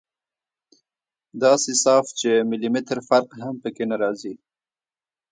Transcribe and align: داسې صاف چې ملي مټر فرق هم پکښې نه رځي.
داسې 1.43 1.71
صاف 1.83 2.05
چې 2.19 2.29
ملي 2.49 2.69
مټر 2.73 2.97
فرق 3.09 3.29
هم 3.41 3.55
پکښې 3.63 3.85
نه 3.91 3.95
رځي. 4.01 4.33